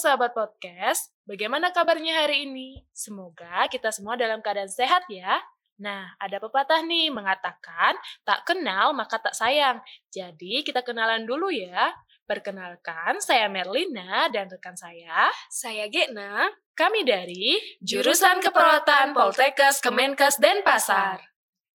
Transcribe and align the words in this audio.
sahabat 0.00 0.32
podcast, 0.32 1.12
bagaimana 1.28 1.68
kabarnya 1.76 2.24
hari 2.24 2.48
ini? 2.48 2.80
Semoga 2.96 3.68
kita 3.68 3.92
semua 3.92 4.16
dalam 4.16 4.40
keadaan 4.40 4.72
sehat 4.72 5.04
ya. 5.12 5.36
Nah, 5.76 6.16
ada 6.16 6.40
pepatah 6.40 6.80
nih 6.80 7.12
mengatakan, 7.12 8.00
tak 8.24 8.48
kenal 8.48 8.96
maka 8.96 9.20
tak 9.20 9.36
sayang. 9.36 9.84
Jadi, 10.08 10.64
kita 10.64 10.80
kenalan 10.80 11.28
dulu 11.28 11.52
ya. 11.52 11.92
Perkenalkan, 12.24 13.20
saya 13.20 13.52
Merlina 13.52 14.32
dan 14.32 14.48
rekan 14.48 14.72
saya, 14.72 15.28
Saya 15.52 15.84
Gena. 15.92 16.48
kami 16.72 17.04
dari 17.04 17.60
Jurusan 17.84 18.40
Keperawatan 18.40 19.12
Poltekkes 19.12 19.84
Kemenkes 19.84 20.40
Denpasar. 20.40 21.29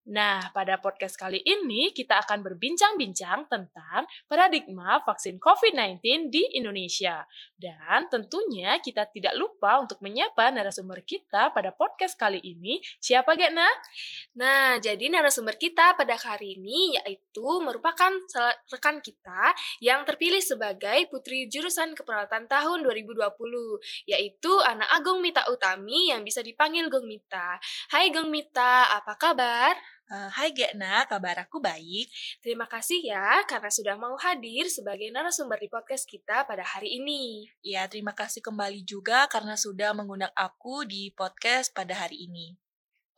Nah, 0.10 0.50
pada 0.50 0.82
podcast 0.82 1.14
kali 1.14 1.46
ini 1.46 1.94
kita 1.94 2.26
akan 2.26 2.42
berbincang-bincang 2.42 3.46
tentang 3.46 4.10
paradigma 4.26 4.98
vaksin 5.06 5.38
COVID-19 5.38 6.34
di 6.34 6.58
Indonesia. 6.58 7.22
Dan 7.54 8.10
tentunya 8.10 8.82
kita 8.82 9.06
tidak 9.14 9.38
lupa 9.38 9.78
untuk 9.78 10.02
menyapa 10.02 10.50
narasumber 10.50 11.06
kita 11.06 11.54
pada 11.54 11.70
podcast 11.70 12.18
kali 12.18 12.42
ini. 12.42 12.82
Siapa, 12.98 13.38
Gekna? 13.38 13.70
Nah, 14.42 14.82
jadi 14.82 15.06
narasumber 15.06 15.62
kita 15.62 15.94
pada 15.94 16.18
hari 16.18 16.58
ini 16.58 16.98
yaitu 16.98 17.62
merupakan 17.62 18.10
rekan 18.74 19.06
kita 19.06 19.54
yang 19.86 20.02
terpilih 20.02 20.42
sebagai 20.42 21.14
Putri 21.14 21.46
Jurusan 21.46 21.94
Keperawatan 21.94 22.50
tahun 22.50 22.82
2020, 22.90 23.22
yaitu 24.10 24.50
anak 24.66 24.90
Agung 24.98 25.22
Mita 25.22 25.46
Utami 25.46 26.10
yang 26.10 26.26
bisa 26.26 26.42
dipanggil 26.42 26.90
Gong 26.90 27.06
Mita. 27.06 27.62
Hai 27.94 28.10
Gong 28.10 28.34
Mita, 28.34 28.90
apa 28.98 29.14
kabar? 29.14 29.92
Eh, 30.12 30.28
hai 30.36 30.52
Gekna, 30.52 31.08
kabar 31.08 31.48
aku 31.48 31.64
baik. 31.64 32.12
Terima 32.44 32.68
kasih 32.68 33.00
ya 33.00 33.48
karena 33.48 33.72
sudah 33.72 33.96
mau 33.96 34.20
hadir 34.20 34.68
sebagai 34.68 35.08
narasumber 35.08 35.56
di 35.56 35.72
podcast 35.72 36.04
kita 36.04 36.44
pada 36.44 36.68
hari 36.68 37.00
ini. 37.00 37.48
Ya, 37.64 37.88
terima 37.88 38.12
kasih 38.12 38.44
kembali 38.44 38.84
juga 38.84 39.24
karena 39.32 39.56
sudah 39.56 39.96
mengundang 39.96 40.36
aku 40.36 40.84
di 40.84 41.16
podcast 41.16 41.72
pada 41.72 41.96
hari 41.96 42.28
ini. 42.28 42.60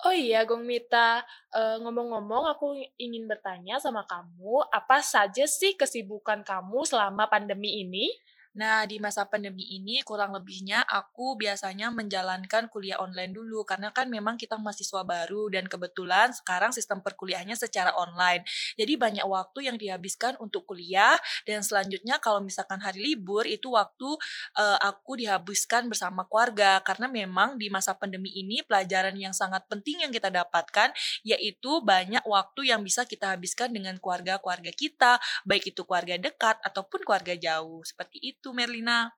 Oh 0.06 0.14
iya, 0.14 0.46
Gong 0.46 0.70
Mita. 0.70 1.26
Eh, 1.50 1.82
Ngomong-ngomong, 1.82 2.46
aku 2.54 2.78
ingin 3.02 3.26
bertanya 3.26 3.82
sama 3.82 4.06
kamu, 4.06 4.62
apa 4.70 5.02
saja 5.02 5.50
sih 5.50 5.74
kesibukan 5.74 6.46
kamu 6.46 6.86
selama 6.86 7.26
pandemi 7.26 7.82
ini? 7.82 8.14
Nah, 8.54 8.86
di 8.86 9.02
masa 9.02 9.26
pandemi 9.26 9.66
ini 9.66 10.06
kurang 10.06 10.38
lebihnya 10.38 10.86
aku 10.86 11.34
biasanya 11.42 11.90
menjalankan 11.90 12.70
kuliah 12.70 13.02
online 13.02 13.34
dulu. 13.34 13.66
Karena 13.66 13.90
kan 13.90 14.10
memang 14.14 14.38
kita 14.38 14.62
mahasiswa 14.62 15.02
baru 15.02 15.50
dan 15.50 15.66
kebetulan 15.66 16.30
sekarang 16.34 16.70
sistem 16.70 17.02
perkuliahannya 17.02 17.58
secara 17.58 17.98
online. 17.98 18.46
Jadi 18.78 18.94
banyak 18.94 19.26
waktu 19.26 19.74
yang 19.74 19.78
dihabiskan 19.82 20.38
untuk 20.38 20.70
kuliah. 20.70 21.18
Dan 21.50 21.66
selanjutnya 21.66 22.22
kalau 22.22 22.46
misalkan 22.46 22.78
hari 22.78 23.02
libur 23.02 23.50
itu 23.50 23.74
waktu 23.74 24.10
eh, 24.58 24.78
aku 24.86 25.18
dihabiskan 25.18 25.90
bersama 25.90 26.30
keluarga. 26.30 26.78
Karena 26.86 27.10
memang 27.10 27.58
di 27.58 27.74
masa 27.74 27.98
pandemi 27.98 28.30
ini 28.38 28.62
pelajaran 28.62 29.18
yang 29.18 29.34
sangat 29.34 29.66
penting 29.66 30.06
yang 30.06 30.14
kita 30.14 30.30
dapatkan 30.30 30.94
yaitu 31.26 31.80
banyak 31.82 32.22
waktu 32.28 32.70
yang 32.70 32.84
bisa 32.84 33.08
kita 33.08 33.34
habiskan 33.34 33.72
dengan 33.72 33.96
keluarga-keluarga 33.98 34.72
kita, 34.76 35.18
baik 35.48 35.72
itu 35.72 35.82
keluarga 35.88 36.20
dekat 36.20 36.60
ataupun 36.62 37.02
keluarga 37.08 37.34
jauh. 37.40 37.82
Seperti 37.88 38.20
itu, 38.20 38.43
Merlina. 38.52 39.14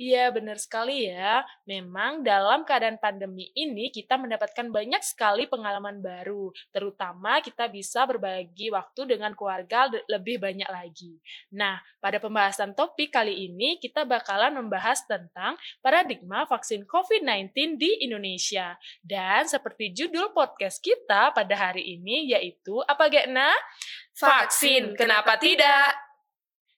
Iya, 0.00 0.32
benar 0.32 0.56
sekali 0.56 1.12
ya. 1.12 1.44
Memang 1.68 2.24
dalam 2.24 2.64
keadaan 2.64 2.96
pandemi 2.96 3.52
ini 3.52 3.92
kita 3.92 4.16
mendapatkan 4.16 4.72
banyak 4.72 5.04
sekali 5.04 5.44
pengalaman 5.44 6.00
baru, 6.00 6.48
terutama 6.72 7.36
kita 7.44 7.68
bisa 7.68 8.08
berbagi 8.08 8.72
waktu 8.72 9.12
dengan 9.12 9.36
keluarga 9.36 9.92
le- 9.92 10.00
lebih 10.08 10.40
banyak 10.40 10.64
lagi. 10.72 11.20
Nah, 11.52 11.76
pada 12.00 12.16
pembahasan 12.16 12.72
topik 12.72 13.12
kali 13.12 13.52
ini 13.52 13.76
kita 13.76 14.08
bakalan 14.08 14.56
membahas 14.56 15.04
tentang 15.04 15.60
paradigma 15.84 16.48
vaksin 16.48 16.88
COVID-19 16.88 17.76
di 17.76 18.00
Indonesia. 18.00 18.80
Dan 19.04 19.52
seperti 19.52 19.92
judul 19.92 20.32
podcast 20.32 20.80
kita 20.80 21.36
pada 21.36 21.52
hari 21.52 22.00
ini 22.00 22.32
yaitu 22.32 22.80
apa 22.88 23.04
Gekna? 23.12 23.52
Vaksin, 24.16 24.96
kenapa 24.96 25.36
tidak? 25.36 26.09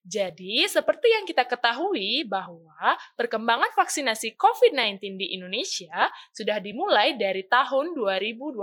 Jadi, 0.03 0.67
seperti 0.67 1.15
yang 1.15 1.23
kita 1.23 1.47
ketahui 1.47 2.27
bahwa 2.27 2.99
perkembangan 3.15 3.71
vaksinasi 3.75 4.35
COVID-19 4.35 5.15
di 5.15 5.39
Indonesia 5.39 6.11
sudah 6.35 6.59
dimulai 6.59 7.15
dari 7.15 7.47
tahun 7.47 7.95
2020, 7.95 8.59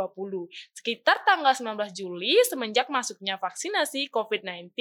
sekitar 0.76 1.24
tanggal 1.24 1.56
19 1.56 1.96
Juli 1.96 2.36
semenjak 2.44 2.92
masuknya 2.92 3.40
vaksinasi 3.40 4.12
COVID-19 4.12 4.76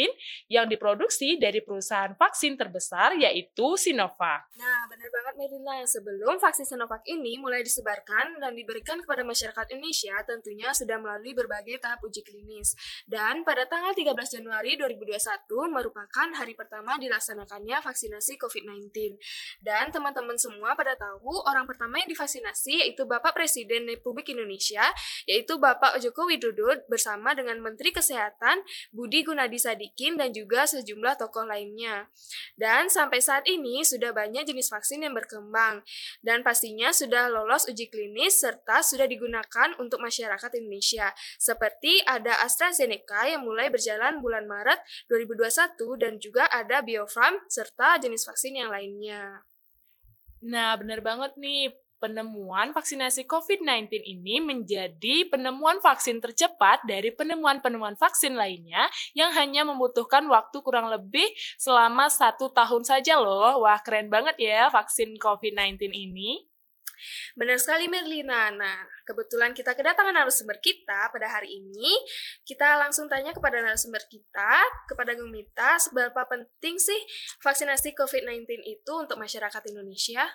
yang 0.50 0.66
diproduksi 0.66 1.38
dari 1.38 1.62
perusahaan 1.62 2.18
vaksin 2.18 2.58
terbesar 2.58 3.14
yaitu 3.14 3.78
Sinovac. 3.78 4.50
Nah, 4.58 4.90
benar 4.90 5.08
banget 5.14 5.34
Merlina. 5.38 5.86
Sebelum 5.86 6.42
vaksin 6.42 6.66
Sinovac 6.66 7.06
ini 7.06 7.38
mulai 7.38 7.62
disebarkan 7.62 8.42
dan 8.42 8.52
diberikan 8.58 8.98
kepada 8.98 9.22
masyarakat 9.22 9.78
Indonesia, 9.78 10.18
tentunya 10.26 10.74
sudah 10.74 10.98
melalui 10.98 11.38
berbagai 11.38 11.78
tahap 11.78 12.02
uji 12.02 12.26
klinis. 12.26 12.74
Dan 13.06 13.46
pada 13.46 13.64
tanggal 13.70 13.94
13 13.94 14.42
Januari 14.42 14.74
2021 14.74 15.46
merupakan 15.70 16.28
hari 16.34 16.47
pertama 16.54 17.00
dilaksanakannya 17.00 17.80
vaksinasi 17.82 18.38
COVID-19. 18.38 19.16
Dan 19.64 19.90
teman-teman 19.90 20.36
semua 20.36 20.76
pada 20.76 20.94
tahu 20.94 21.42
orang 21.48 21.66
pertama 21.66 21.98
yang 21.98 22.08
divaksinasi 22.12 22.86
yaitu 22.86 23.08
Bapak 23.08 23.34
Presiden 23.34 23.88
Republik 23.88 24.30
Indonesia, 24.30 24.84
yaitu 25.24 25.56
Bapak 25.56 25.98
Joko 25.98 26.28
Widodo 26.28 26.84
bersama 26.86 27.32
dengan 27.34 27.58
Menteri 27.58 27.90
Kesehatan 27.90 28.62
Budi 28.94 29.26
Gunadi 29.26 29.58
Sadikin 29.58 30.14
dan 30.14 30.30
juga 30.30 30.68
sejumlah 30.68 31.18
tokoh 31.18 31.48
lainnya. 31.48 32.06
Dan 32.54 32.86
sampai 32.92 33.18
saat 33.18 33.48
ini 33.48 33.82
sudah 33.82 34.14
banyak 34.14 34.46
jenis 34.46 34.70
vaksin 34.70 35.02
yang 35.02 35.16
berkembang 35.16 35.82
dan 36.22 36.46
pastinya 36.46 36.94
sudah 36.94 37.26
lolos 37.32 37.66
uji 37.66 37.90
klinis 37.90 38.38
serta 38.44 38.84
sudah 38.84 39.08
digunakan 39.10 39.74
untuk 39.82 39.98
masyarakat 39.98 40.50
Indonesia. 40.60 41.10
Seperti 41.40 42.04
ada 42.04 42.38
AstraZeneca 42.44 43.26
yang 43.26 43.42
mulai 43.42 43.72
berjalan 43.72 44.22
bulan 44.22 44.46
Maret 44.46 44.78
2021 45.10 45.74
dan 45.98 46.12
juga 46.22 46.37
ada 46.46 46.78
BioFarm 46.86 47.50
serta 47.50 47.98
jenis 47.98 48.22
vaksin 48.22 48.62
yang 48.62 48.70
lainnya. 48.70 49.42
Nah, 50.46 50.78
benar 50.78 51.02
banget 51.02 51.34
nih. 51.34 51.74
Penemuan 51.98 52.70
vaksinasi 52.70 53.26
COVID-19 53.26 53.90
ini 54.06 54.38
menjadi 54.38 55.26
penemuan 55.34 55.82
vaksin 55.82 56.22
tercepat 56.22 56.86
dari 56.86 57.10
penemuan-penemuan 57.10 57.98
vaksin 57.98 58.38
lainnya 58.38 58.86
yang 59.18 59.34
hanya 59.34 59.66
membutuhkan 59.66 60.22
waktu 60.30 60.62
kurang 60.62 60.94
lebih 60.94 61.26
selama 61.58 62.06
satu 62.06 62.54
tahun 62.54 62.86
saja 62.86 63.18
loh. 63.18 63.66
Wah, 63.66 63.82
keren 63.82 64.06
banget 64.14 64.38
ya 64.38 64.70
vaksin 64.70 65.18
COVID-19 65.18 65.90
ini. 65.90 66.46
Benar 67.36 67.58
sekali 67.60 67.86
Merlina. 67.86 68.50
Nah, 68.54 68.86
kebetulan 69.04 69.52
kita 69.52 69.76
kedatangan 69.76 70.14
narasumber 70.14 70.58
kita 70.62 71.12
pada 71.12 71.28
hari 71.28 71.60
ini. 71.60 71.92
Kita 72.42 72.78
langsung 72.80 73.06
tanya 73.06 73.30
kepada 73.30 73.60
narasumber 73.60 74.02
kita, 74.08 74.52
kepada 74.88 75.14
Gumita, 75.18 75.78
seberapa 75.78 76.24
penting 76.26 76.80
sih 76.80 77.00
vaksinasi 77.44 77.92
COVID-19 77.94 78.64
itu 78.64 78.92
untuk 78.94 79.20
masyarakat 79.20 79.62
Indonesia? 79.70 80.26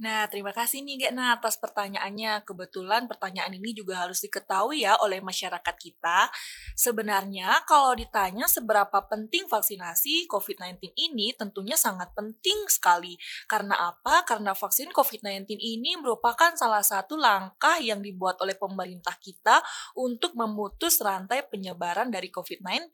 Nah, 0.00 0.24
terima 0.32 0.48
kasih 0.56 0.80
nih 0.80 0.96
Gekna 0.96 1.36
atas 1.36 1.60
pertanyaannya. 1.60 2.48
Kebetulan 2.48 3.04
pertanyaan 3.04 3.52
ini 3.52 3.76
juga 3.76 4.00
harus 4.00 4.24
diketahui 4.24 4.88
ya 4.88 4.96
oleh 4.96 5.20
masyarakat 5.20 5.76
kita. 5.76 6.32
Sebenarnya 6.72 7.60
kalau 7.68 7.92
ditanya 7.92 8.48
seberapa 8.48 8.96
penting 9.04 9.44
vaksinasi 9.44 10.24
COVID-19 10.24 10.96
ini 10.96 11.36
tentunya 11.36 11.76
sangat 11.76 12.16
penting 12.16 12.64
sekali. 12.72 13.20
Karena 13.44 13.92
apa? 13.92 14.24
Karena 14.24 14.56
vaksin 14.56 14.88
COVID-19 14.88 15.60
ini 15.60 16.00
merupakan 16.00 16.56
salah 16.56 16.80
satu 16.80 17.20
langkah 17.20 17.76
yang 17.76 18.00
dibuat 18.00 18.40
oleh 18.40 18.56
pemerintah 18.56 19.20
kita 19.20 19.60
untuk 20.00 20.32
memutus 20.32 20.96
rantai 21.04 21.44
penyebaran 21.44 22.08
dari 22.08 22.32
COVID-19. 22.32 22.88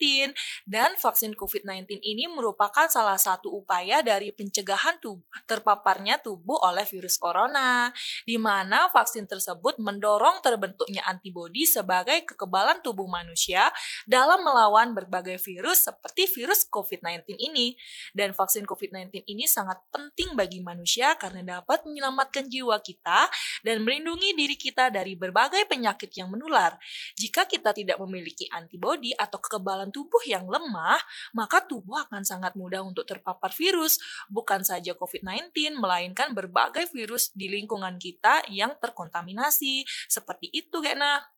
Dan 0.67 0.99
vaksin 0.99 1.39
COVID-19 1.39 2.03
ini 2.03 2.27
merupakan 2.27 2.91
salah 2.91 3.15
satu 3.15 3.55
upaya 3.55 4.03
dari 4.03 4.35
pencegahan 4.35 4.99
tubuh, 4.99 5.23
terpaparnya 5.47 6.19
tubuh 6.19 6.59
oleh 6.67 6.96
corona, 7.21 7.93
di 8.25 8.41
mana 8.41 8.89
vaksin 8.89 9.29
tersebut 9.29 9.77
mendorong 9.77 10.41
terbentuknya 10.41 11.05
antibodi 11.05 11.69
sebagai 11.69 12.25
kekebalan 12.25 12.81
tubuh 12.81 13.05
manusia 13.05 13.69
dalam 14.09 14.41
melawan 14.41 14.97
berbagai 14.97 15.37
virus 15.45 15.85
seperti 15.85 16.25
virus 16.33 16.65
COVID-19 16.71 17.37
ini. 17.37 17.77
Dan 18.17 18.33
vaksin 18.33 18.65
COVID-19 18.65 19.29
ini 19.29 19.45
sangat 19.45 19.83
penting 19.93 20.33
bagi 20.33 20.65
manusia 20.65 21.13
karena 21.21 21.61
dapat 21.61 21.85
menyelamatkan 21.85 22.49
jiwa 22.49 22.81
kita 22.81 23.29
dan 23.63 23.85
melindungi 23.85 24.33
diri 24.33 24.57
kita 24.57 24.89
dari 24.89 25.13
berbagai 25.19 25.69
penyakit 25.69 26.11
yang 26.17 26.33
menular. 26.33 26.79
Jika 27.19 27.45
kita 27.45 27.75
tidak 27.77 28.01
memiliki 28.01 28.47
antibodi 28.51 29.13
atau 29.13 29.37
kekebalan 29.43 29.91
tubuh 29.91 30.23
yang 30.25 30.47
lemah, 30.47 30.99
maka 31.35 31.63
tubuh 31.65 32.01
akan 32.07 32.23
sangat 32.23 32.55
mudah 32.55 32.83
untuk 32.83 33.05
terpapar 33.05 33.53
virus, 33.53 33.99
bukan 34.31 34.63
saja 34.63 34.95
COVID-19, 34.95 35.77
melainkan 35.77 36.33
berbagai 36.33 36.86
virus 36.91 37.35
di 37.35 37.51
lingkungan 37.51 37.99
kita 37.99 38.47
yang 38.51 38.75
terkontaminasi. 38.79 39.87
Seperti 40.07 40.51
itu, 40.53 40.79
Gena. 40.83 41.37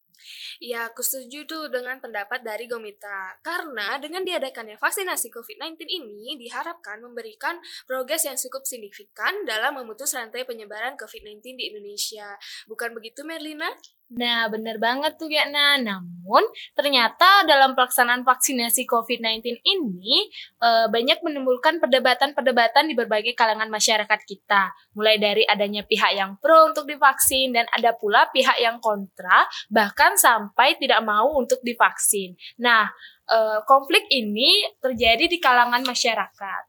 Ya, 0.59 0.91
aku 0.91 1.01
setuju 1.07 1.47
tuh 1.47 1.65
dengan 1.71 2.03
pendapat 2.03 2.43
dari 2.43 2.67
Gomita. 2.67 3.39
Karena 3.41 3.97
dengan 4.03 4.27
diadakannya 4.27 4.77
vaksinasi 4.77 5.31
COVID-19 5.31 5.87
ini 5.87 6.35
diharapkan 6.37 6.99
memberikan 6.99 7.63
progres 7.87 8.27
yang 8.27 8.35
cukup 8.35 8.67
signifikan 8.67 9.47
dalam 9.47 9.79
memutus 9.79 10.15
rantai 10.19 10.43
penyebaran 10.43 10.99
COVID-19 10.99 11.55
di 11.55 11.65
Indonesia. 11.71 12.35
Bukan 12.67 12.93
begitu, 12.95 13.23
Merlina? 13.23 13.71
Nah, 14.09 14.49
benar 14.49 14.81
banget 14.81 15.21
tuh 15.21 15.29
ya. 15.29 15.45
Nah, 15.53 15.77
namun 15.77 16.41
ternyata 16.73 17.45
dalam 17.45 17.77
pelaksanaan 17.77 18.25
vaksinasi 18.25 18.89
COVID-19 18.89 19.61
ini 19.61 20.33
e, 20.57 20.71
banyak 20.89 21.21
menimbulkan 21.21 21.77
perdebatan-perdebatan 21.77 22.89
di 22.89 22.97
berbagai 22.97 23.37
kalangan 23.37 23.69
masyarakat 23.69 24.21
kita. 24.25 24.73
Mulai 24.97 25.21
dari 25.21 25.45
adanya 25.45 25.85
pihak 25.85 26.17
yang 26.17 26.41
pro 26.41 26.73
untuk 26.73 26.89
divaksin 26.89 27.53
dan 27.53 27.69
ada 27.69 27.93
pula 27.93 28.33
pihak 28.33 28.57
yang 28.57 28.81
kontra, 28.81 29.45
bahkan 29.69 30.17
sampai 30.17 30.81
tidak 30.81 31.05
mau 31.05 31.37
untuk 31.37 31.61
divaksin. 31.61 32.33
Nah, 32.57 32.89
uh, 33.29 33.61
konflik 33.69 34.09
ini 34.11 34.65
terjadi 34.81 35.29
di 35.29 35.39
kalangan 35.39 35.85
masyarakat. 35.85 36.63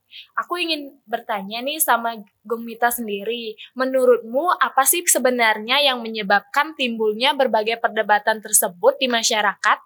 Aku 0.45 0.59
ingin 0.59 0.99
bertanya 1.07 1.63
nih 1.63 1.79
sama 1.79 2.19
Gumita 2.43 2.91
sendiri, 2.91 3.55
menurutmu 3.73 4.53
apa 4.59 4.83
sih 4.83 5.05
sebenarnya 5.05 5.79
yang 5.81 6.03
menyebabkan 6.03 6.75
timbulnya 6.75 7.33
berbagai 7.33 7.79
perdebatan 7.79 8.43
tersebut 8.43 8.99
di 8.99 9.07
masyarakat? 9.07 9.77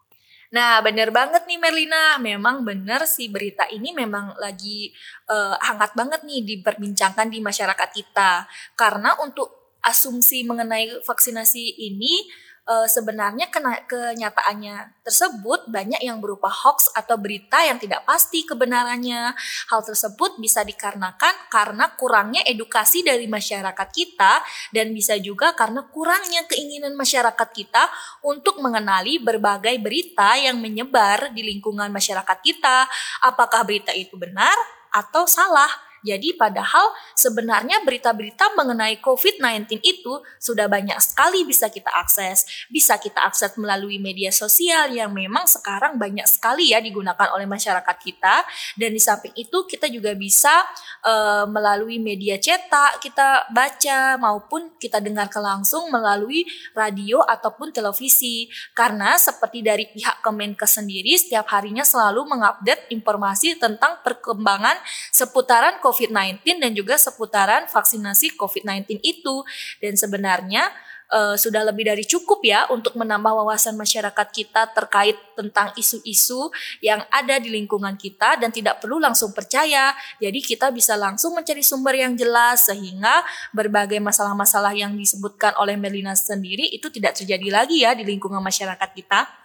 Nah, 0.54 0.86
bener 0.86 1.10
banget 1.10 1.50
nih 1.50 1.58
Merlina. 1.58 2.22
Memang 2.22 2.62
bener 2.62 3.10
sih 3.10 3.26
berita 3.26 3.66
ini 3.74 3.90
memang 3.90 4.38
lagi 4.38 4.94
uh, 5.26 5.58
hangat 5.58 5.98
banget 5.98 6.22
nih 6.22 6.46
diperbincangkan 6.46 7.26
di 7.26 7.42
masyarakat 7.42 7.90
kita. 7.90 8.46
Karena 8.78 9.18
untuk 9.18 9.50
asumsi 9.82 10.46
mengenai 10.46 11.04
vaksinasi 11.04 11.84
ini 11.90 12.30
uh, 12.68 12.88
sebenarnya 12.88 13.52
kena, 13.52 13.84
kenyataannya 13.88 15.04
tersebut 15.04 15.68
banyak 15.68 16.00
yang 16.04 16.24
berupa 16.24 16.48
hoax 16.48 16.92
atau 16.96 17.20
berita 17.20 17.60
yang 17.64 17.80
tidak 17.80 18.08
pasti 18.08 18.48
kebenarannya. 18.48 19.36
Hal 19.72 19.82
tersebut 19.84 20.40
bisa 20.40 20.64
dikarenakan 20.64 21.52
karena 21.52 21.92
kurangnya 21.96 22.42
edukasi 22.48 23.04
dari 23.04 23.28
masyarakat 23.28 23.88
kita 23.92 24.44
dan 24.72 24.92
bisa 24.96 25.20
juga 25.20 25.52
karena 25.56 25.84
kurangnya 25.92 26.48
keinginan 26.48 26.96
masyarakat 26.96 27.50
kita 27.52 27.88
untuk 28.24 28.60
mengenali 28.64 29.20
berbagai 29.20 29.76
berita 29.80 30.36
yang 30.40 30.60
menyebar 30.60 31.32
di 31.36 31.44
lingkungan 31.44 31.92
masyarakat 31.92 32.40
kita. 32.44 32.88
Apakah 33.24 33.68
berita 33.68 33.92
itu 33.92 34.16
benar 34.16 34.56
atau 34.94 35.28
salah? 35.28 35.93
Jadi 36.04 36.36
padahal 36.36 36.92
sebenarnya 37.16 37.80
berita-berita 37.88 38.54
mengenai 38.60 39.00
COVID-19 39.00 39.80
itu 39.80 40.14
sudah 40.38 40.68
banyak 40.68 41.00
sekali 41.00 41.48
bisa 41.48 41.72
kita 41.72 41.90
akses. 41.90 42.68
Bisa 42.68 43.00
kita 43.00 43.24
akses 43.24 43.56
melalui 43.56 43.98
media 44.04 44.30
sosial 44.30 44.92
yang 44.92 45.16
memang 45.16 45.48
sekarang 45.48 45.96
banyak 45.96 46.28
sekali 46.28 46.76
ya 46.76 46.84
digunakan 46.84 47.32
oleh 47.32 47.48
masyarakat 47.48 47.98
kita. 48.04 48.44
Dan 48.76 48.92
di 48.92 49.00
samping 49.00 49.32
itu 49.40 49.64
kita 49.64 49.88
juga 49.88 50.12
bisa 50.12 50.68
uh, 51.08 51.48
melalui 51.48 52.04
media 52.04 52.36
cetak 52.36 53.00
kita 53.00 53.48
baca 53.56 54.20
maupun 54.20 54.76
kita 54.76 55.00
dengarkan 55.00 55.40
langsung 55.40 55.88
melalui 55.88 56.44
radio 56.76 57.24
ataupun 57.24 57.72
televisi. 57.72 58.52
Karena 58.76 59.16
seperti 59.16 59.64
dari 59.64 59.88
pihak 59.88 60.20
Kemenkes 60.20 60.84
sendiri 60.84 61.16
setiap 61.16 61.48
harinya 61.56 61.88
selalu 61.88 62.28
mengupdate 62.28 62.92
informasi 62.92 63.56
tentang 63.56 64.04
perkembangan 64.04 64.76
seputaran 65.14 65.80
COVID 65.80 65.93
COVID-19 65.94 66.58
dan 66.58 66.74
juga 66.74 66.98
seputaran 66.98 67.70
vaksinasi 67.70 68.34
COVID-19 68.34 68.98
itu. 69.06 69.46
Dan 69.78 69.94
sebenarnya 69.94 70.74
uh, 71.14 71.36
sudah 71.38 71.62
lebih 71.62 71.86
dari 71.86 72.02
cukup 72.04 72.42
ya 72.42 72.66
untuk 72.74 72.98
menambah 72.98 73.30
wawasan 73.30 73.78
masyarakat 73.78 74.28
kita 74.34 74.74
terkait 74.74 75.16
tentang 75.38 75.70
isu-isu 75.78 76.50
yang 76.82 77.06
ada 77.14 77.38
di 77.38 77.54
lingkungan 77.54 77.94
kita 77.94 78.42
dan 78.42 78.50
tidak 78.50 78.82
perlu 78.82 78.98
langsung 78.98 79.30
percaya. 79.32 79.94
Jadi 80.18 80.42
kita 80.42 80.74
bisa 80.74 80.98
langsung 80.98 81.38
mencari 81.38 81.62
sumber 81.62 81.94
yang 82.02 82.18
jelas 82.18 82.66
sehingga 82.66 83.22
berbagai 83.54 84.02
masalah-masalah 84.02 84.74
yang 84.74 84.98
disebutkan 84.98 85.54
oleh 85.62 85.78
Melina 85.78 86.18
sendiri 86.18 86.74
itu 86.74 86.90
tidak 86.90 87.14
terjadi 87.14 87.48
lagi 87.54 87.86
ya 87.86 87.94
di 87.94 88.02
lingkungan 88.04 88.42
masyarakat 88.42 88.90
kita. 88.98 89.43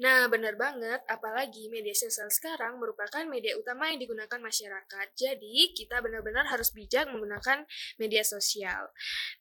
Nah, 0.00 0.24
benar 0.32 0.56
banget, 0.56 1.04
apalagi 1.04 1.68
media 1.68 1.92
sosial 1.92 2.32
sekarang 2.32 2.80
merupakan 2.80 3.28
media 3.28 3.52
utama 3.60 3.92
yang 3.92 4.00
digunakan 4.00 4.40
masyarakat. 4.40 5.06
Jadi, 5.12 5.76
kita 5.76 6.00
benar-benar 6.00 6.48
harus 6.48 6.72
bijak 6.72 7.12
menggunakan 7.12 7.68
media 8.00 8.24
sosial. 8.24 8.88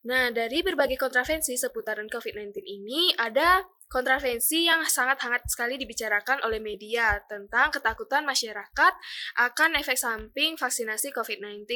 Nah, 0.03 0.27
dari 0.35 0.59
berbagai 0.59 0.99
kontravensi 0.99 1.55
seputaran 1.55 2.11
COVID-19 2.11 2.67
ini, 2.67 3.15
ada 3.15 3.63
Kontravensi 3.91 4.71
yang 4.71 4.87
sangat 4.87 5.19
hangat 5.19 5.43
sekali 5.51 5.75
dibicarakan 5.75 6.39
oleh 6.47 6.63
media 6.63 7.19
tentang 7.27 7.75
ketakutan 7.75 8.23
masyarakat 8.23 8.93
akan 9.35 9.69
efek 9.75 9.99
samping 9.99 10.55
vaksinasi 10.55 11.11
COVID-19 11.11 11.67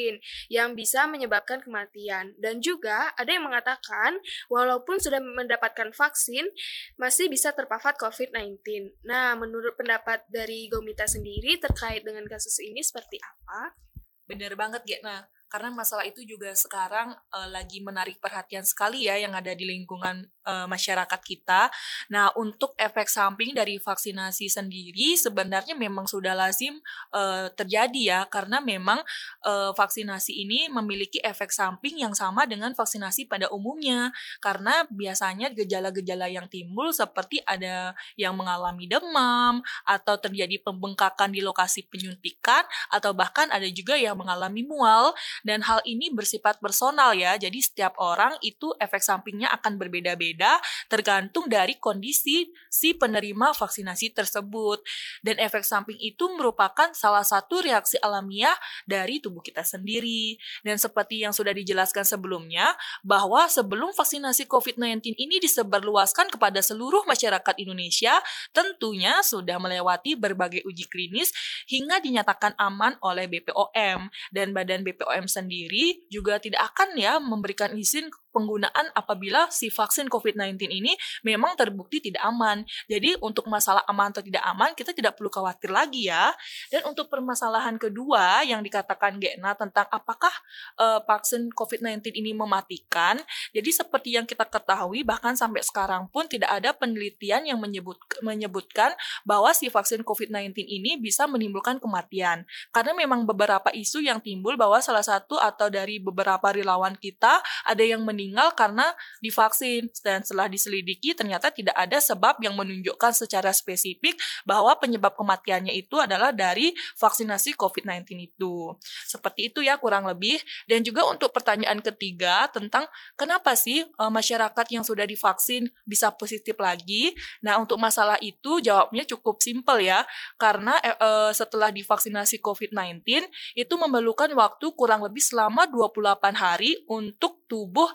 yang 0.48 0.80
bisa 0.80 1.12
menyebabkan 1.12 1.60
kematian. 1.60 2.32
Dan 2.40 2.64
juga 2.64 3.12
ada 3.20 3.28
yang 3.28 3.44
mengatakan 3.44 4.16
walaupun 4.48 4.96
sudah 4.96 5.20
mendapatkan 5.20 5.92
vaksin 5.92 6.48
masih 6.96 7.28
bisa 7.28 7.52
terpapar 7.52 8.00
COVID-19. 8.00 8.64
Nah, 9.04 9.36
menurut 9.36 9.76
pendapat 9.76 10.24
dari 10.32 10.72
Gomita 10.72 11.04
sendiri 11.04 11.60
terkait 11.60 12.08
dengan 12.08 12.24
kasus 12.32 12.64
ini 12.64 12.80
seperti 12.80 13.20
apa? 13.20 13.76
Bener 14.24 14.56
banget, 14.56 14.88
Getna 14.88 15.35
karena 15.46 15.70
masalah 15.72 16.04
itu 16.04 16.26
juga 16.26 16.52
sekarang 16.58 17.14
uh, 17.32 17.50
lagi 17.50 17.80
menarik 17.80 18.18
perhatian 18.18 18.66
sekali 18.66 19.06
ya 19.06 19.16
yang 19.16 19.32
ada 19.38 19.54
di 19.54 19.64
lingkungan 19.64 20.26
uh, 20.44 20.66
masyarakat 20.66 21.22
kita. 21.22 21.70
Nah, 22.10 22.34
untuk 22.36 22.74
efek 22.76 23.08
samping 23.08 23.54
dari 23.54 23.78
vaksinasi 23.78 24.50
sendiri 24.50 25.14
sebenarnya 25.16 25.78
memang 25.78 26.10
sudah 26.10 26.34
lazim 26.34 26.82
uh, 27.14 27.48
terjadi 27.54 28.02
ya 28.02 28.20
karena 28.28 28.60
memang 28.60 29.00
uh, 29.46 29.72
vaksinasi 29.78 30.34
ini 30.46 30.68
memiliki 30.68 31.22
efek 31.22 31.54
samping 31.54 32.02
yang 32.02 32.18
sama 32.18 32.50
dengan 32.50 32.74
vaksinasi 32.74 33.30
pada 33.30 33.48
umumnya. 33.54 34.10
Karena 34.42 34.84
biasanya 34.90 35.54
gejala-gejala 35.54 36.28
yang 36.28 36.50
timbul 36.50 36.90
seperti 36.92 37.40
ada 37.46 37.94
yang 38.18 38.34
mengalami 38.34 38.90
demam 38.90 39.62
atau 39.86 40.18
terjadi 40.18 40.60
pembengkakan 40.62 41.32
di 41.32 41.40
lokasi 41.46 41.86
penyuntikan 41.88 42.66
atau 42.90 43.14
bahkan 43.14 43.48
ada 43.54 43.68
juga 43.70 43.96
yang 43.96 44.18
mengalami 44.18 44.66
mual 44.66 45.14
dan 45.44 45.66
hal 45.66 45.82
ini 45.84 46.14
bersifat 46.14 46.62
personal 46.62 47.18
ya. 47.18 47.36
Jadi 47.36 47.60
setiap 47.60 47.98
orang 48.00 48.38
itu 48.46 48.72
efek 48.80 49.02
sampingnya 49.02 49.52
akan 49.52 49.76
berbeda-beda 49.82 50.62
tergantung 50.88 51.50
dari 51.50 51.76
kondisi 51.82 52.48
si 52.70 52.94
penerima 52.96 53.52
vaksinasi 53.58 54.14
tersebut. 54.16 54.80
Dan 55.26 55.42
efek 55.42 55.66
samping 55.66 55.98
itu 56.00 56.30
merupakan 56.38 56.94
salah 56.94 57.26
satu 57.26 57.60
reaksi 57.60 57.98
alamiah 58.00 58.56
dari 58.86 59.20
tubuh 59.20 59.42
kita 59.42 59.66
sendiri. 59.66 60.38
Dan 60.62 60.78
seperti 60.78 61.26
yang 61.26 61.34
sudah 61.34 61.52
dijelaskan 61.52 62.06
sebelumnya, 62.06 62.76
bahwa 63.02 63.48
sebelum 63.50 63.92
vaksinasi 63.96 64.46
COVID-19 64.46 65.18
ini 65.18 65.42
disebarluaskan 65.42 66.30
kepada 66.30 66.62
seluruh 66.62 67.04
masyarakat 67.10 67.56
Indonesia, 67.62 68.20
tentunya 68.52 69.20
sudah 69.26 69.58
melewati 69.58 70.14
berbagai 70.14 70.62
uji 70.68 70.86
klinis 70.90 71.34
hingga 71.66 71.98
dinyatakan 72.00 72.54
aman 72.60 72.98
oleh 73.02 73.26
BPOM 73.26 74.10
dan 74.32 74.48
Badan 74.54 74.86
BPOM 74.86 75.25
sendiri 75.28 76.06
juga 76.10 76.38
tidak 76.38 76.74
akan 76.74 76.98
ya 76.98 77.18
memberikan 77.22 77.74
izin 77.74 78.10
penggunaan 78.36 78.92
apabila 78.92 79.48
si 79.48 79.72
vaksin 79.72 80.12
COVID-19 80.12 80.68
ini 80.68 80.92
memang 81.24 81.56
terbukti 81.56 82.04
tidak 82.12 82.28
aman. 82.28 82.68
Jadi 82.92 83.16
untuk 83.24 83.48
masalah 83.48 83.88
aman 83.88 84.12
atau 84.12 84.20
tidak 84.20 84.44
aman 84.44 84.76
kita 84.76 84.92
tidak 84.92 85.16
perlu 85.16 85.32
khawatir 85.32 85.72
lagi 85.72 86.12
ya. 86.12 86.36
Dan 86.68 86.84
untuk 86.84 87.08
permasalahan 87.08 87.80
kedua 87.80 88.44
yang 88.44 88.60
dikatakan 88.60 89.16
Gena 89.24 89.56
tentang 89.56 89.88
apakah 89.88 90.36
uh, 90.76 91.00
vaksin 91.08 91.48
COVID-19 91.56 92.12
ini 92.20 92.36
mematikan. 92.36 93.24
Jadi 93.56 93.72
seperti 93.72 94.20
yang 94.20 94.28
kita 94.28 94.44
ketahui 94.44 95.08
bahkan 95.08 95.40
sampai 95.40 95.64
sekarang 95.64 96.12
pun 96.12 96.28
tidak 96.28 96.52
ada 96.52 96.76
penelitian 96.76 97.48
yang 97.48 97.64
menyebut 97.64 97.96
menyebutkan 98.20 98.92
bahwa 99.24 99.56
si 99.56 99.72
vaksin 99.72 100.04
COVID-19 100.04 100.52
ini 100.68 101.00
bisa 101.00 101.24
menimbulkan 101.24 101.80
kematian. 101.80 102.44
Karena 102.76 102.92
memang 102.92 103.24
beberapa 103.24 103.72
isu 103.72 104.04
yang 104.04 104.20
timbul 104.20 104.60
bahwa 104.60 104.84
salah 104.84 105.06
satu 105.06 105.15
atau 105.22 105.72
dari 105.72 106.02
beberapa 106.02 106.52
relawan 106.52 106.98
kita 106.98 107.40
ada 107.64 107.84
yang 107.84 108.04
meninggal 108.04 108.52
karena 108.58 108.92
divaksin 109.24 109.88
dan 110.04 110.26
setelah 110.26 110.50
diselidiki 110.52 111.16
ternyata 111.16 111.54
tidak 111.54 111.76
ada 111.78 112.02
sebab 112.02 112.42
yang 112.42 112.58
menunjukkan 112.58 113.14
secara 113.14 113.54
spesifik 113.56 114.18
bahwa 114.44 114.76
penyebab 114.76 115.16
kematiannya 115.16 115.72
itu 115.72 115.96
adalah 116.02 116.36
dari 116.36 116.76
vaksinasi 117.00 117.56
COVID-19 117.56 118.06
itu. 118.20 118.74
Seperti 119.06 119.54
itu 119.54 119.64
ya 119.64 119.80
kurang 119.80 120.10
lebih 120.10 120.38
dan 120.66 120.82
juga 120.82 121.06
untuk 121.08 121.32
pertanyaan 121.32 121.80
ketiga 121.80 122.50
tentang 122.50 122.90
kenapa 123.14 123.54
sih 123.54 123.86
e, 123.86 124.04
masyarakat 124.10 124.66
yang 124.74 124.84
sudah 124.84 125.06
divaksin 125.06 125.70
bisa 125.86 126.10
positif 126.14 126.58
lagi? 126.58 127.14
Nah, 127.46 127.62
untuk 127.62 127.78
masalah 127.78 128.18
itu 128.20 128.60
jawabnya 128.60 129.06
cukup 129.06 129.40
simpel 129.40 129.82
ya 129.82 130.04
karena 130.42 130.78
e, 130.82 130.92
e 130.92 131.10
setelah 131.38 131.70
divaksinasi 131.70 132.42
COVID-19 132.42 133.06
itu 133.54 133.74
memerlukan 133.78 134.30
waktu 134.34 134.66
kurang 134.74 135.05
lebih 135.06 135.22
selama 135.22 135.70
28 135.70 136.34
hari 136.34 136.74
untuk 136.90 137.46
tubuh 137.46 137.88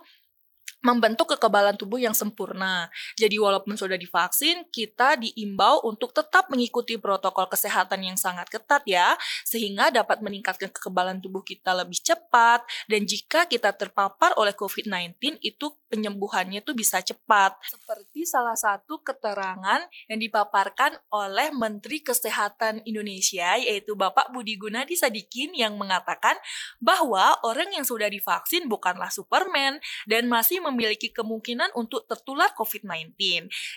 membentuk 0.81 1.37
kekebalan 1.37 1.77
tubuh 1.77 2.01
yang 2.01 2.17
sempurna. 2.17 2.89
Jadi 3.17 3.37
walaupun 3.37 3.77
sudah 3.77 4.01
divaksin, 4.01 4.69
kita 4.73 5.21
diimbau 5.21 5.85
untuk 5.85 6.17
tetap 6.17 6.49
mengikuti 6.49 6.97
protokol 6.97 7.49
kesehatan 7.53 8.01
yang 8.05 8.17
sangat 8.17 8.49
ketat 8.49 8.83
ya, 8.89 9.15
sehingga 9.45 9.93
dapat 9.93 10.25
meningkatkan 10.25 10.73
kekebalan 10.73 11.21
tubuh 11.21 11.45
kita 11.45 11.77
lebih 11.77 12.01
cepat 12.01 12.65
dan 12.89 13.05
jika 13.05 13.45
kita 13.47 13.75
terpapar 13.77 14.33
oleh 14.41 14.57
COVID-19 14.57 15.41
itu 15.45 15.67
penyembuhannya 15.91 16.63
itu 16.63 16.73
bisa 16.73 17.03
cepat. 17.03 17.59
Seperti 17.67 18.23
salah 18.23 18.55
satu 18.55 19.03
keterangan 19.03 19.85
yang 20.07 20.21
dipaparkan 20.23 20.95
oleh 21.11 21.51
Menteri 21.51 22.01
Kesehatan 22.01 22.87
Indonesia 22.87 23.59
yaitu 23.59 23.99
Bapak 23.99 24.31
Budi 24.31 24.55
Gunadi 24.55 24.95
Sadikin 24.95 25.53
yang 25.53 25.75
mengatakan 25.75 26.39
bahwa 26.79 27.35
orang 27.43 27.75
yang 27.75 27.83
sudah 27.83 28.07
divaksin 28.07 28.71
bukanlah 28.71 29.11
Superman 29.11 29.83
dan 30.07 30.31
masih 30.31 30.63
memiliki 30.71 31.11
kemungkinan 31.11 31.75
untuk 31.75 32.07
tertular 32.07 32.55
COVID-19. 32.55 33.15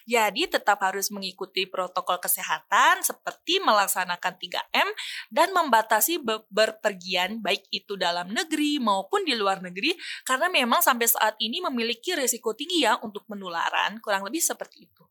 Jadi 0.05 0.41
tetap 0.47 0.79
harus 0.85 1.09
mengikuti 1.09 1.65
protokol 1.65 2.21
kesehatan 2.21 3.03
seperti 3.03 3.59
melaksanakan 3.59 4.33
3M 4.37 4.87
dan 5.33 5.49
membatasi 5.51 6.21
berpergian 6.47 7.41
baik 7.43 7.65
itu 7.73 7.97
dalam 7.99 8.31
negeri 8.31 8.77
maupun 8.77 9.25
di 9.25 9.33
luar 9.35 9.59
negeri 9.59 9.93
karena 10.23 10.47
memang 10.47 10.79
sampai 10.79 11.07
saat 11.09 11.35
ini 11.41 11.59
memiliki 11.59 12.15
risiko 12.15 12.53
tinggi 12.53 12.85
ya 12.85 12.97
untuk 13.01 13.25
penularan, 13.27 13.99
kurang 13.99 14.23
lebih 14.23 14.39
seperti 14.39 14.87
itu. 14.87 15.03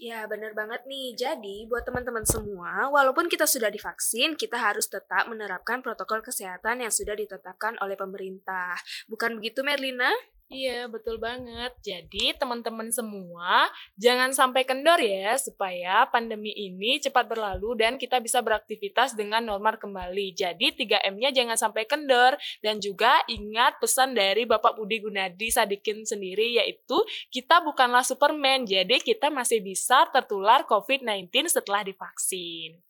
Ya, 0.00 0.24
benar 0.24 0.56
banget 0.56 0.88
nih. 0.88 1.12
Jadi, 1.12 1.68
buat 1.68 1.84
teman-teman 1.84 2.24
semua, 2.24 2.88
walaupun 2.88 3.28
kita 3.28 3.44
sudah 3.44 3.68
divaksin, 3.68 4.32
kita 4.32 4.56
harus 4.56 4.88
tetap 4.88 5.28
menerapkan 5.28 5.84
protokol 5.84 6.24
kesehatan 6.24 6.80
yang 6.80 6.88
sudah 6.88 7.12
ditetapkan 7.12 7.76
oleh 7.84 8.00
pemerintah. 8.00 8.80
Bukan 9.12 9.36
begitu, 9.36 9.60
Merlina? 9.60 10.08
Iya, 10.50 10.90
betul 10.90 11.22
banget. 11.22 11.78
Jadi, 11.78 12.34
teman-teman 12.34 12.90
semua, 12.90 13.70
jangan 13.94 14.34
sampai 14.34 14.66
kendor 14.66 14.98
ya, 14.98 15.38
supaya 15.38 16.10
pandemi 16.10 16.50
ini 16.50 16.98
cepat 16.98 17.30
berlalu 17.30 17.78
dan 17.78 17.94
kita 17.94 18.18
bisa 18.18 18.42
beraktivitas 18.42 19.14
dengan 19.14 19.46
normal 19.46 19.78
kembali. 19.78 20.34
Jadi, 20.34 20.74
3M-nya 20.74 21.30
jangan 21.30 21.54
sampai 21.54 21.86
kendor. 21.86 22.34
Dan 22.58 22.82
juga 22.82 23.22
ingat 23.30 23.78
pesan 23.78 24.10
dari 24.18 24.42
Bapak 24.42 24.74
Budi 24.74 24.98
Gunadi 24.98 25.54
Sadikin 25.54 26.02
sendiri, 26.02 26.58
yaitu 26.58 26.98
kita 27.30 27.62
bukanlah 27.62 28.02
Superman, 28.02 28.66
jadi 28.66 28.98
kita 28.98 29.30
masih 29.30 29.62
bisa 29.62 30.02
tertular 30.10 30.66
COVID-19 30.66 31.46
setelah 31.46 31.86
divaksin. 31.86 32.89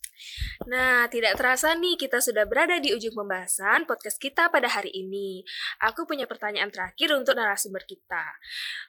Nah, 0.68 1.08
tidak 1.08 1.36
terasa 1.36 1.72
nih 1.76 1.96
kita 1.96 2.20
sudah 2.20 2.44
berada 2.44 2.76
di 2.78 2.92
ujung 2.92 3.16
pembahasan 3.16 3.84
podcast 3.84 4.20
kita 4.20 4.48
pada 4.52 4.68
hari 4.70 4.92
ini. 4.92 5.42
Aku 5.82 6.04
punya 6.04 6.28
pertanyaan 6.28 6.70
terakhir 6.70 7.12
untuk 7.16 7.34
narasumber 7.36 7.84
kita. 7.88 8.24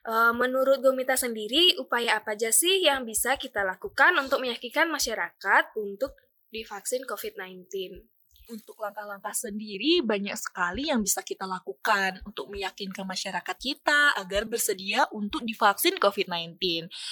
E, 0.05 0.13
menurut 0.35 0.79
Gomita 0.83 1.15
sendiri, 1.15 1.75
upaya 1.81 2.19
apa 2.19 2.37
aja 2.37 2.53
sih 2.53 2.85
yang 2.85 3.03
bisa 3.03 3.35
kita 3.35 3.63
lakukan 3.65 4.15
untuk 4.19 4.39
meyakinkan 4.39 4.87
masyarakat 4.87 5.63
untuk 5.75 6.15
divaksin 6.51 7.03
COVID-19? 7.07 8.20
Untuk 8.49 8.79
langkah-langkah 8.81 9.35
sendiri 9.35 10.01
banyak 10.01 10.33
sekali 10.39 10.89
yang 10.89 11.03
bisa 11.03 11.21
kita 11.21 11.45
lakukan 11.45 12.23
untuk 12.25 12.47
meyakinkan 12.47 13.03
masyarakat 13.03 13.57
kita 13.59 14.15
agar 14.17 14.47
bersedia 14.47 15.05
untuk 15.11 15.43
divaksin 15.43 15.99
COVID-19. 15.99 16.57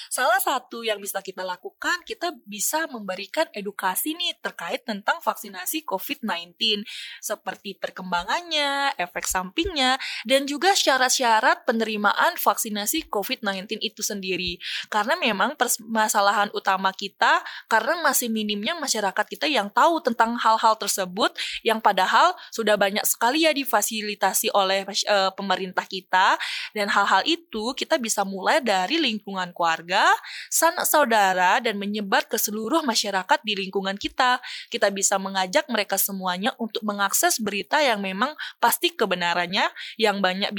Salah 0.07 0.39
satu 0.39 0.81
yang 0.81 0.98
bisa 0.98 1.19
kita 1.19 1.45
lakukan, 1.45 2.01
kita 2.07 2.33
bisa 2.48 2.88
memberikan 2.88 3.45
edukasi 3.51 4.15
nih 4.15 4.39
terkait 4.39 4.88
tentang 4.88 5.19
vaksinasi 5.19 5.83
COVID-19, 5.83 6.88
seperti 7.19 7.75
perkembangannya, 7.75 8.95
efek 8.95 9.27
sampingnya, 9.27 10.00
dan 10.24 10.48
juga 10.48 10.71
syarat-syarat 10.71 11.67
penerimaan 11.67 12.39
vaksinasi 12.39 13.12
COVID-19 13.12 13.83
itu 13.83 14.00
sendiri. 14.00 14.55
Karena 14.88 15.19
memang 15.19 15.59
permasalahan 15.59 16.48
utama 16.55 16.95
kita, 16.95 17.43
karena 17.67 18.00
masih 18.00 18.31
minimnya 18.31 18.74
masyarakat 18.79 19.25
kita 19.27 19.51
yang 19.51 19.67
tahu 19.67 20.00
tentang 20.00 20.39
hal-hal 20.39 20.79
tersebut, 20.79 21.18
tersebut 21.19 21.35
yang 21.67 21.83
padahal 21.83 22.31
sudah 22.55 22.79
banyak 22.79 23.03
sekali 23.03 23.43
ya 23.43 23.51
difasilitasi 23.51 24.55
oleh 24.55 24.88
uh, 24.88 25.31
pemerintah 25.35 25.83
kita 25.83 26.39
dan 26.71 26.88
hal-hal 26.88 27.27
itu 27.27 27.75
kita 27.75 27.99
bisa 27.99 28.23
mulai 28.23 28.63
dari 28.63 28.95
lingkungan 29.01 29.51
keluarga, 29.51 30.07
sanak 30.47 30.88
saudara 30.88 31.59
dan 31.59 31.75
menyebar 31.75 32.23
ke 32.31 32.39
seluruh 32.39 32.79
masyarakat 32.88 33.39
di 33.43 33.59
lingkungan 33.59 33.99
kita. 33.99 34.39
Kita 34.71 34.88
bisa 34.93 35.19
mengajak 35.19 35.67
mereka 35.67 35.99
semuanya 35.99 36.55
untuk 36.55 36.79
mengakses 36.88 37.41
berita 37.43 37.83
yang 37.83 37.99
memang 37.99 38.31
pasti 38.63 38.95
kebenarannya 38.95 39.67
yang 39.99 40.23
banyak 40.23 40.51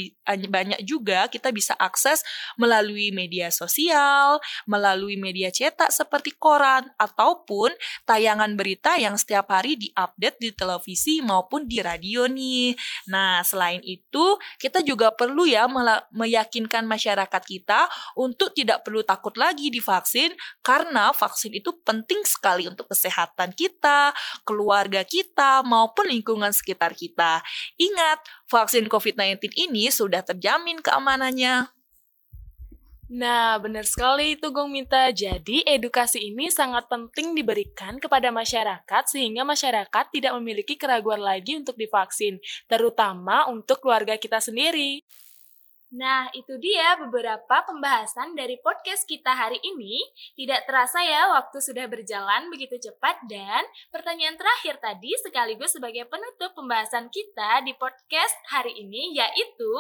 banyak 0.51 0.81
juga 0.85 1.27
kita 1.33 1.49
bisa 1.55 1.73
akses 1.81 2.21
melalui 2.61 3.15
media 3.15 3.49
sosial, 3.49 4.43
melalui 4.69 5.17
media 5.17 5.49
cetak 5.49 5.89
seperti 5.89 6.37
koran 6.37 6.85
ataupun 7.01 7.73
tayangan 8.05 8.53
berita 8.59 8.99
yang 8.99 9.17
setiap 9.17 9.49
hari 9.51 9.79
diupdate 9.79 10.39
di 10.43 10.50
televisi 10.55 11.25
maupun 11.25 11.67
di 11.67 11.83
radio 11.83 12.29
nih. 12.29 12.77
Nah, 13.11 13.43
selain 13.43 13.81
itu, 13.83 14.39
kita 14.61 14.85
juga 14.85 15.11
perlu 15.15 15.49
ya 15.49 15.67
meyakinkan 16.13 16.85
masyarakat 16.85 17.43
kita 17.43 17.91
untuk 18.19 18.53
tidak 18.53 18.85
perlu 18.87 19.03
takut 19.03 19.35
lagi 19.41 19.73
divaksin 19.73 20.35
karena 20.61 21.11
vaksin 21.15 21.57
itu 21.57 21.75
penting 21.83 22.23
sekali 22.29 22.69
untuk 22.69 22.91
kesehatan 22.91 23.57
kita, 23.57 24.13
keluarga 24.45 25.03
kita, 25.03 25.65
maupun 25.65 26.11
lingkungan 26.11 26.53
sekitar 26.53 26.93
kita. 26.95 27.43
Ingat, 27.81 28.21
vaksin 28.51 28.87
COVID-19 28.91 29.55
ini 29.57 29.89
sudah 29.89 30.21
terjamin 30.27 30.83
keamanannya. 30.85 31.80
Nah, 33.11 33.59
benar 33.59 33.83
sekali 33.83 34.39
itu 34.39 34.55
Gong 34.55 34.71
Minta. 34.71 35.11
Jadi, 35.11 35.67
edukasi 35.67 36.31
ini 36.31 36.47
sangat 36.47 36.87
penting 36.87 37.35
diberikan 37.35 37.99
kepada 37.99 38.31
masyarakat 38.31 39.03
sehingga 39.11 39.43
masyarakat 39.43 40.15
tidak 40.15 40.33
memiliki 40.39 40.79
keraguan 40.79 41.19
lagi 41.19 41.59
untuk 41.59 41.75
divaksin, 41.75 42.39
terutama 42.71 43.51
untuk 43.51 43.83
keluarga 43.83 44.15
kita 44.15 44.39
sendiri. 44.39 45.03
Nah, 45.91 46.31
itu 46.39 46.55
dia 46.63 46.95
beberapa 47.03 47.67
pembahasan 47.67 48.39
dari 48.39 48.63
podcast 48.63 49.03
kita 49.11 49.35
hari 49.35 49.59
ini. 49.59 49.99
Tidak 50.39 50.63
terasa 50.63 51.03
ya, 51.03 51.35
waktu 51.35 51.59
sudah 51.59 51.91
berjalan 51.91 52.47
begitu 52.47 52.79
cepat 52.79 53.27
dan 53.27 53.67
pertanyaan 53.91 54.39
terakhir 54.39 54.79
tadi 54.79 55.11
sekaligus 55.19 55.75
sebagai 55.75 56.07
penutup 56.07 56.55
pembahasan 56.55 57.11
kita 57.11 57.67
di 57.67 57.75
podcast 57.75 58.39
hari 58.55 58.71
ini 58.79 59.19
yaitu 59.19 59.73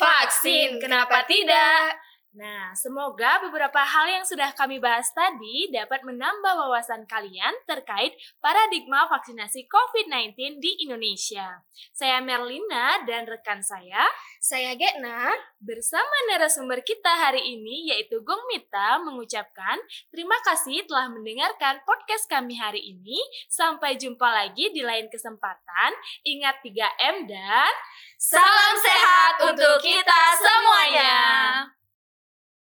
vaksin, 0.00 0.80
kenapa 0.80 1.28
tidak? 1.28 2.08
Nah, 2.30 2.70
semoga 2.78 3.42
beberapa 3.42 3.82
hal 3.82 4.06
yang 4.06 4.22
sudah 4.22 4.54
kami 4.54 4.78
bahas 4.78 5.10
tadi 5.10 5.66
dapat 5.74 6.06
menambah 6.06 6.62
wawasan 6.62 7.02
kalian 7.10 7.50
terkait 7.66 8.14
paradigma 8.38 9.10
vaksinasi 9.10 9.66
COVID-19 9.66 10.62
di 10.62 10.86
Indonesia. 10.86 11.58
Saya 11.90 12.22
Merlina 12.22 13.02
dan 13.02 13.26
rekan 13.26 13.66
saya, 13.66 14.06
saya 14.38 14.78
Getna, 14.78 15.34
bersama 15.58 16.14
narasumber 16.30 16.86
kita 16.86 17.10
hari 17.10 17.42
ini 17.42 17.90
yaitu 17.90 18.22
Gong 18.22 18.46
Mita 18.46 19.02
mengucapkan 19.02 19.82
terima 20.14 20.38
kasih 20.46 20.86
telah 20.86 21.10
mendengarkan 21.10 21.82
podcast 21.82 22.30
kami 22.30 22.54
hari 22.54 22.94
ini. 22.94 23.18
Sampai 23.50 23.98
jumpa 23.98 24.30
lagi 24.30 24.70
di 24.70 24.86
lain 24.86 25.10
kesempatan. 25.10 25.98
Ingat 26.22 26.62
3M 26.62 27.26
dan 27.26 27.72
salam 28.14 28.74
sehat 28.78 29.34
untuk 29.50 29.82
kita 29.82 30.20
semuanya. 30.38 31.18